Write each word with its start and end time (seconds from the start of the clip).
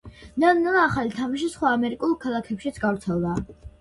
ნელ-ნელა 0.43 0.79
ახალი 0.85 1.13
თამაში 1.19 1.49
სხვა 1.55 1.73
ამერიკულ 1.75 2.17
ქალაქებშიც 2.25 2.81
გავრცელდა. 2.87 3.37